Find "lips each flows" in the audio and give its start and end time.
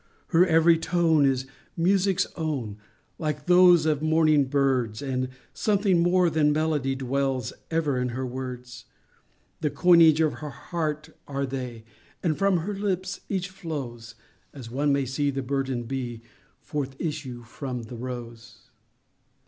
12.73-14.15